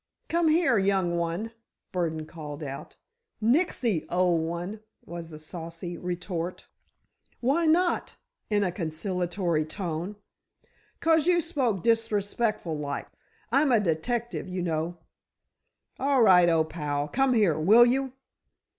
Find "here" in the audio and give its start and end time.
0.47-0.79, 17.35-17.59